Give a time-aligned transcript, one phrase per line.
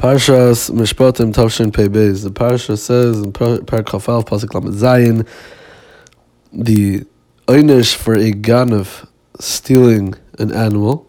[0.00, 2.22] Parshas Mishpatim Tavshin Pei Beis.
[2.22, 5.28] The Parsha says in Parak Chafal Pasuk Lamed Zayin,
[6.54, 7.04] the
[7.46, 9.06] einish for a ganav
[9.38, 11.06] stealing an animal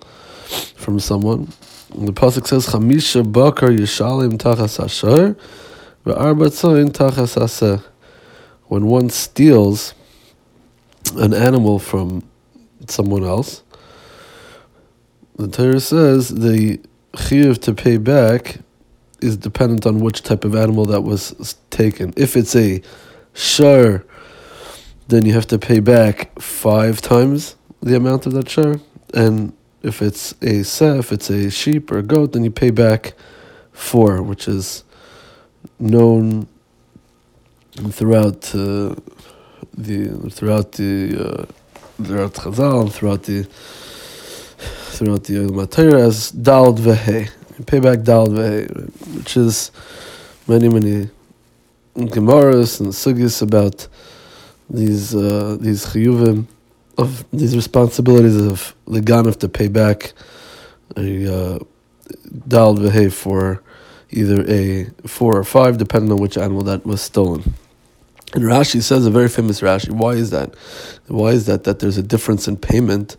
[0.76, 1.48] from someone.
[1.94, 5.38] And the pasuk says Chamisha Bakar Yishalim Tachas Asher
[6.06, 7.82] Ve'arbatzayin Tachas Aseh.
[8.66, 9.94] When one steals
[11.16, 12.28] an animal from
[12.90, 13.64] someone else,
[15.38, 16.82] the Torah says the
[17.14, 18.58] chiyuv to pay back
[19.22, 22.14] is dependent on which type of animal that was taken.
[22.18, 22.82] If it's a
[23.34, 24.04] shar,
[25.08, 28.80] then you have to pay back five times the amount of that shar.
[29.14, 29.54] And
[29.84, 33.14] if it's a seh, if it's a sheep or a goat, then you pay back
[33.72, 34.84] four, which is
[35.80, 36.48] known
[37.90, 38.96] throughout uh,
[39.74, 43.44] the throughout the uh, throughout Chazal throughout the
[44.94, 47.30] throughout the Matayr as Dal Vehe.
[47.66, 49.72] Pay back Dal Vehe, which is
[50.48, 51.10] many, many
[51.96, 53.88] Gemaras and Sugis about
[54.70, 56.48] these uh, these chiyuvim
[56.98, 60.14] of these responsibilities of the ganif to pay back
[60.96, 61.60] a uh,
[62.48, 63.62] Dal Vehe for
[64.12, 67.54] either a four or five, depending on which animal that was stolen.
[68.34, 69.90] And Rashi says a very famous Rashi.
[69.90, 70.56] Why is that?
[71.08, 71.66] Why is that?
[71.66, 73.18] That there's a difference in payment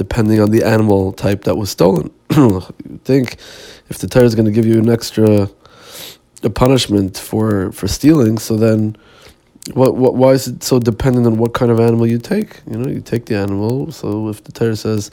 [0.00, 2.10] depending on the animal type that was stolen.
[2.34, 2.62] you
[3.04, 3.36] think
[3.90, 5.50] if the Torah is going to give you an extra
[6.42, 8.96] a punishment for for stealing, so then
[9.74, 12.62] what, what why is it so dependent on what kind of animal you take?
[12.70, 13.92] You know, you take the animal.
[13.92, 15.10] So if the Torah says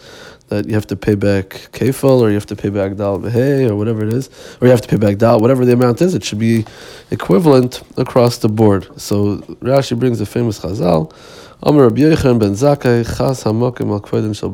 [0.48, 3.70] that you have to pay back kefal or you have to pay back dal behe
[3.70, 4.30] or whatever it is,
[4.62, 6.66] or you have to pay back dal, whatever the amount is, it should be
[7.12, 8.88] equivalent across the board.
[8.96, 9.40] So
[9.72, 11.14] Rashi brings the famous Chazal.
[11.64, 14.52] Amar Rabbi Yochanan ben Zakkai Chas Al Kvedim Shal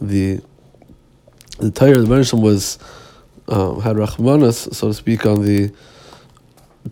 [0.00, 0.40] The
[1.58, 2.78] the Torah the Menachem was
[3.48, 5.72] um, had Rachmanas, so to speak, on the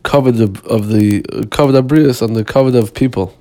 [0.04, 3.36] kavod of, of the kavod abrius on the kavod of people.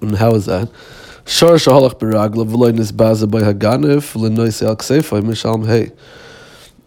[0.00, 0.70] And how is that?
[1.24, 4.14] Shahalach beragla v'loy nisbaza haganif
[5.22, 5.92] mishalm hey.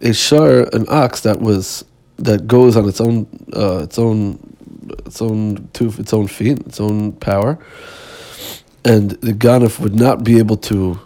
[0.00, 1.84] A shar, an ox that was
[2.16, 4.53] that goes on its own uh, its own
[5.06, 7.58] its own two its own feet, its own power,
[8.84, 11.00] and the ganif would not be able to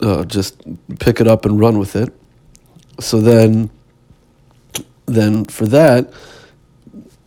[0.00, 0.62] uh, just
[0.98, 2.12] pick it up and run with it.
[3.00, 3.70] So then,
[5.06, 6.12] then for that,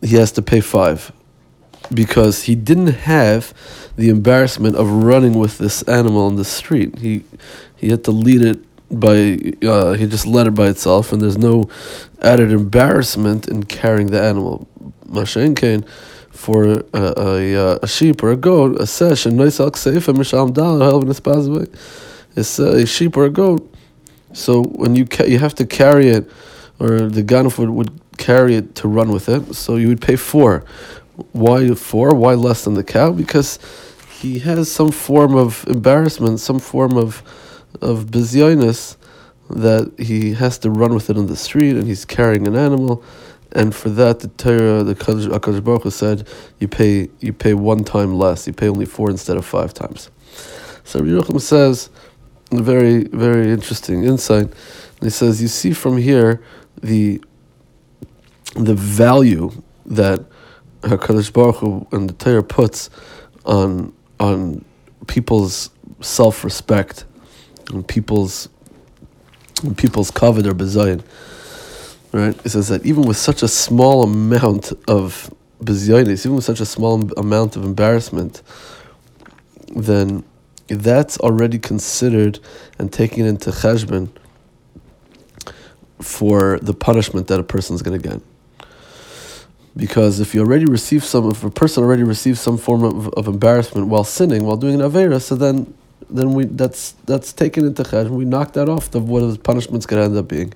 [0.02, 1.12] he has to pay five
[1.92, 3.52] because he didn't have
[3.96, 6.98] the embarrassment of running with this animal in the street.
[6.98, 7.24] He
[7.76, 11.38] he had to lead it by uh, he just led it by itself, and there's
[11.38, 11.68] no
[12.22, 14.68] added embarrassment in carrying the animal.
[15.10, 15.86] Mashenkein
[16.30, 20.52] for a, a, a, sheep or a goat, a sesh, and a nice seifa misham
[20.54, 21.68] dal
[22.36, 23.74] It's a sheep or a goat.
[24.32, 26.30] So when you ca- you have to carry it,
[26.78, 30.16] or the ganuf would, would carry it to run with it, so you would pay
[30.16, 30.64] four.
[31.32, 32.14] Why four?
[32.14, 33.12] Why less than the cow?
[33.12, 33.58] Because
[34.20, 37.22] he has some form of embarrassment, some form of
[37.82, 38.96] of bizyonis
[39.50, 43.02] that he has to run with it on the street, and he's carrying an animal
[43.52, 46.28] and for that the Torah, the Hakadosh Baruch Hu said,
[46.58, 48.46] you pay you pay one time less.
[48.46, 50.10] You pay only four instead of five times.
[50.84, 51.90] So Rabbi says,
[52.52, 54.44] a very very interesting insight.
[54.44, 56.42] And he says, you see from here
[56.80, 57.22] the
[58.54, 59.50] the value
[59.86, 60.24] that
[60.82, 62.90] Hakadosh Baruch Hu and the Torah puts
[63.44, 64.64] on on
[65.06, 67.04] people's self respect
[67.70, 68.48] and people's
[69.64, 71.02] and people's covet or bezayin
[72.12, 72.34] right?
[72.44, 75.32] It says that even with such a small amount of
[75.62, 78.42] bizyonis, even with such a small amount of embarrassment,
[79.74, 80.24] then
[80.68, 82.38] that's already considered
[82.78, 84.08] and taken into cheshbon
[86.00, 88.20] for the punishment that a person is going to get.
[89.76, 93.28] Because if you already receive some, if a person already receives some form of, of
[93.28, 95.72] embarrassment while sinning, while doing an avera, so then
[96.08, 98.10] then we that's that's taken into cheshbon.
[98.10, 100.52] We knock that off of what his punishment's going to end up being.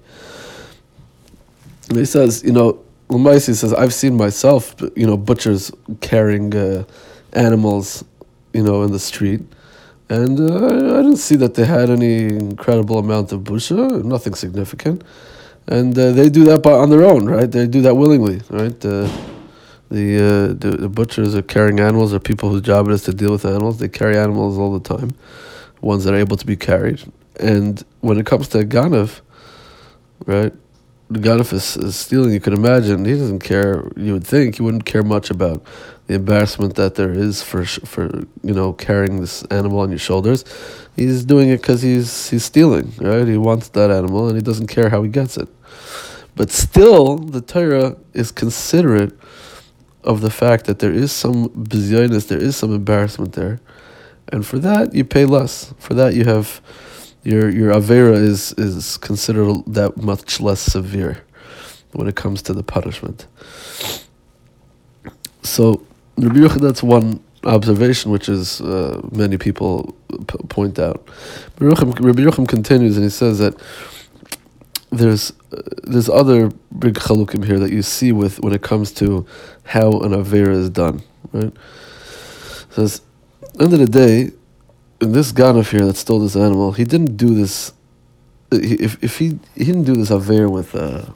[1.89, 5.71] And he says, you know, Lamaisi says, I've seen myself, you know, butchers
[6.01, 6.85] carrying uh,
[7.33, 8.05] animals,
[8.53, 9.43] you know, in the street.
[10.09, 10.67] And uh,
[10.99, 15.03] I didn't see that they had any incredible amount of busha, nothing significant.
[15.67, 17.51] And uh, they do that by, on their own, right?
[17.51, 18.79] They do that willingly, right?
[18.81, 19.11] the,
[19.91, 23.33] uh, the, the butchers are carrying animals, are people whose job it is to deal
[23.33, 23.79] with animals.
[23.79, 25.13] They carry animals all the time,
[25.81, 27.03] ones that are able to be carried.
[27.41, 29.21] And when it comes to Ganav,
[30.27, 30.53] right,
[31.11, 33.85] the Gadif is, is stealing, you can imagine he doesn't care.
[33.97, 35.65] You would think he wouldn't care much about
[36.07, 38.07] the embarrassment that there is for for
[38.43, 40.45] you know carrying this animal on your shoulders.
[40.97, 43.27] He's doing it because he's he's stealing, right?
[43.27, 45.49] He wants that animal and he doesn't care how he gets it.
[46.37, 49.17] But still, the Torah is considerate
[50.03, 53.61] of the fact that there is some bizyonis, there is some embarrassment there,
[54.29, 55.73] and for that you pay less.
[55.79, 56.61] For that you have
[57.25, 61.23] your your avera is is considered that much less severe
[61.93, 63.27] when it comes to the punishment.
[65.43, 65.87] So,
[66.17, 69.95] that's one observation which is uh, many people
[70.27, 71.07] p- point out.
[71.59, 73.55] Rabbi Yochum continues and he says that
[74.91, 79.27] there's uh, there's other big chalukim here that you see with when it comes to
[79.65, 81.53] how an avera is done, right?
[82.75, 83.03] says,
[83.61, 84.33] end of the day,
[84.99, 87.73] this ganaf here that stole this animal, he didn't do this.
[88.53, 91.07] If if he he didn't do this avera with, uh,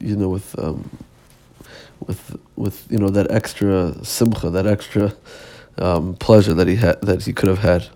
[0.00, 0.90] you know, with um,
[2.06, 5.14] with with you know that extra simcha, that extra
[5.78, 7.88] um, pleasure that he had that he could have had,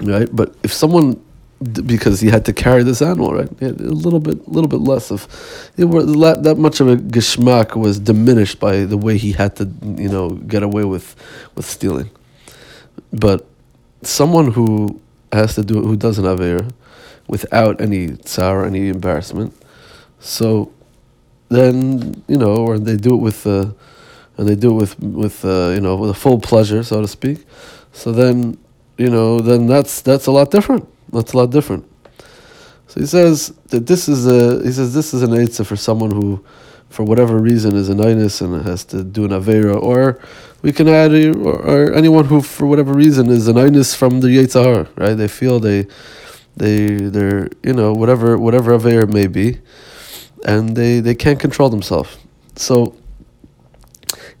[0.00, 0.28] right?
[0.32, 1.20] But if someone
[1.60, 3.50] because he had to carry this animal, right?
[3.60, 5.28] a little bit, little bit less of,
[5.76, 9.70] it were, that much of a geschmack was diminished by the way he had to,
[9.82, 11.14] you know, get away with,
[11.54, 12.10] with stealing.
[13.12, 13.46] But
[14.02, 15.00] someone who
[15.32, 16.68] has to do who doesn't have air,
[17.28, 19.54] without any tsar, any embarrassment,
[20.18, 20.72] so
[21.48, 23.70] then you know, or they do it with, uh,
[24.36, 27.08] and they do it with with uh, you know with a full pleasure, so to
[27.08, 27.44] speak.
[27.92, 28.58] So then
[28.98, 30.88] you know, then that's that's a lot different.
[31.12, 31.86] That's a lot different.
[32.86, 36.10] So he says that this is a he says this is an eitzah for someone
[36.10, 36.44] who,
[36.88, 40.20] for whatever reason, is an inus and has to do an avera, or
[40.62, 44.28] we can add or, or, anyone who for whatever reason is an inus from the
[44.28, 45.14] Yitzhar, right?
[45.14, 45.86] They feel they
[46.56, 49.58] they they're you know whatever whatever avera may be,
[50.44, 52.18] and they they can't control themselves.
[52.56, 52.96] So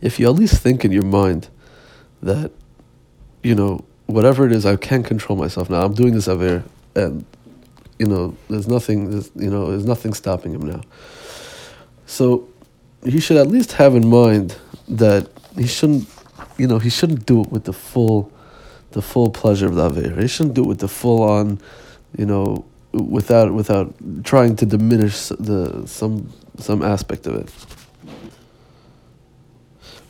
[0.00, 1.48] if you at least think in your mind
[2.22, 2.52] that
[3.42, 5.82] you know whatever it is, I can control myself now.
[5.82, 6.64] I'm doing this aver,
[6.94, 7.24] and
[8.00, 10.80] you know, there's nothing, there's, you know, there's nothing stopping him now.
[12.06, 12.48] So
[13.04, 14.56] he should at least have in mind
[14.90, 16.08] that he shouldn't,
[16.58, 18.32] you know, he shouldn't do it with the full,
[18.92, 20.20] the full pleasure of the aver.
[20.20, 21.60] He shouldn't do it with the full on,
[22.16, 23.94] you know, without without
[24.24, 27.52] trying to diminish the some some aspect of it.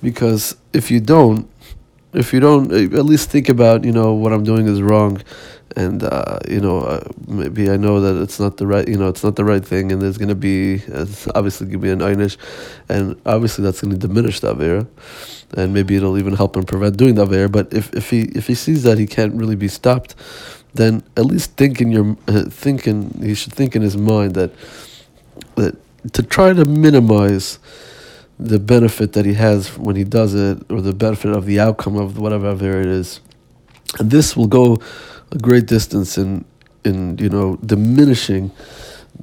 [0.02, 1.48] Because if you don't,
[2.12, 5.22] if you don't uh, at least think about you know what I'm doing is wrong,
[5.76, 9.08] and uh, you know uh, maybe I know that it's not the right you know
[9.08, 12.36] it's not the right thing, and there's gonna be it's obviously gonna be an einish,
[12.88, 14.86] and obviously that's gonna diminish the avera,
[15.56, 17.50] and maybe it'll even help him prevent doing the avera.
[17.50, 20.14] But if, if he if he sees that he can't really be stopped,
[20.74, 24.52] then at least think in your uh, thinking he should think in his mind that
[25.56, 25.76] that
[26.12, 27.58] to try to minimize
[28.40, 31.96] the benefit that he has when he does it, or the benefit of the outcome
[31.96, 33.20] of whatever it is.
[33.98, 34.78] And this will go
[35.30, 36.44] a great distance in,
[36.84, 38.50] in you know, diminishing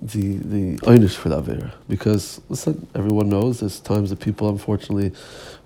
[0.01, 1.73] the the einish for that avera.
[1.89, 5.13] Because listen, everyone knows there's times that people, unfortunately,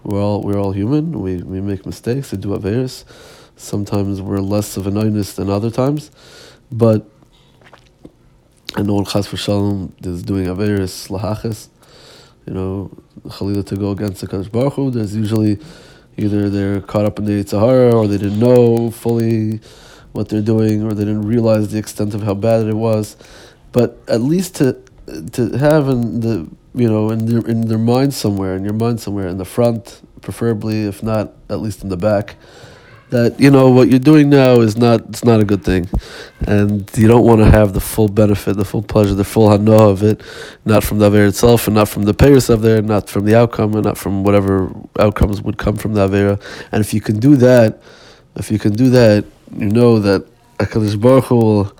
[0.04, 1.22] we're all we're all human.
[1.22, 2.32] We we make mistakes.
[2.32, 3.04] We do averas.
[3.58, 6.10] Sometimes we're less of an einish than other times,
[6.72, 7.06] but
[8.76, 11.68] I know Chas for Shalom is doing averas lahachas
[12.46, 12.92] you know,
[13.26, 15.60] Khalila to go against the Kadosh Baruch Hu, there's usually
[16.18, 19.60] either they're caught up in the Yetzer Hara or they didn't know fully
[20.12, 23.16] what they're doing or they didn't realize the extent of how bad it was.
[23.72, 24.78] But at least to
[25.34, 29.00] to have in the you know in their in their mind somewhere, in your mind
[29.00, 32.36] somewhere, in the front, preferably, if not at least in the back,
[33.12, 35.88] that you know what you're doing now is not it's not a good thing,
[36.48, 39.90] and you don't want to have the full benefit, the full pleasure, the full hana
[39.90, 40.22] of it,
[40.66, 43.36] not from the aver itself, and not from the payers of there, not from the
[43.36, 46.42] outcome, and not from whatever outcomes would come from the avera.
[46.72, 47.82] And if you can do that,
[48.38, 49.26] if you can do that,
[49.58, 50.26] you know that
[50.60, 51.78] Hakadosh Baruch Hu will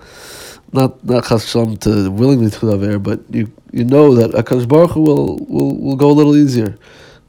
[0.72, 4.90] not not chas to willingly to the aver, but you you know that Hakadosh Baruch
[4.90, 6.78] Hu will will will go a little easier.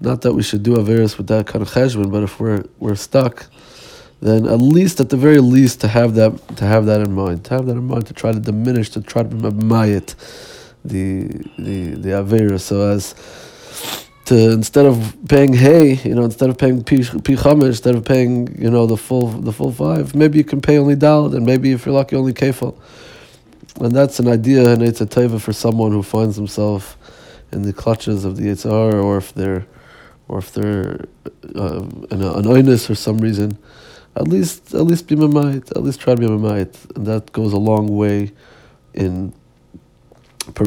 [0.02, 2.96] Not that we should do averis with that kind of cheshbon, but if we're we're
[2.96, 3.48] stuck
[4.24, 7.44] then at least, at the very least, to have that to have that in mind,
[7.46, 10.16] to have that in mind, to try to diminish, to try to mayit
[10.86, 11.28] the
[11.58, 13.16] the the avera, so as
[14.26, 18.70] to instead of paying hay, you know, instead of paying pi, instead of paying you
[18.70, 21.86] know the full the full five, maybe you can pay only dal, and maybe if
[21.86, 22.78] you're lucky, only kefal.
[23.82, 26.96] And that's an idea, and it's a teva for someone who finds himself
[27.52, 29.66] in the clutches of the Yitzhar, or if they're,
[30.30, 31.08] or if they're
[31.56, 33.58] uh, an oinus for some reason
[34.16, 37.54] at least at least be mamayit, at least try to be mamayit, and that goes
[37.54, 38.32] a long way
[38.94, 39.34] in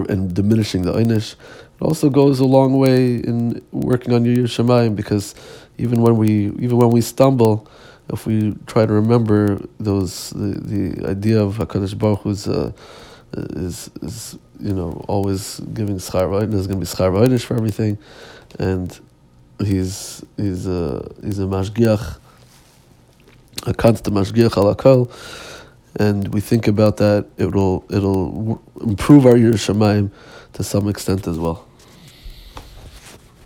[0.08, 1.34] in diminishing the einish.
[1.78, 5.34] It also goes a long way in working on your Shemayim because
[5.78, 7.68] even when we even when we stumble,
[8.12, 12.72] if we try to remember those the, the idea of Hakadosh Baruch Hu's uh,
[13.34, 17.98] is is you know, always giving schar There's going to be schar for everything,
[18.58, 18.98] and
[19.58, 22.18] he's he's a he's a mashgiach,
[23.64, 25.10] a constant mashgiach alakol,
[25.98, 27.26] and we think about that.
[27.38, 30.10] It'll it'll improve our Yiras Shamayim
[30.54, 31.65] to some extent as well.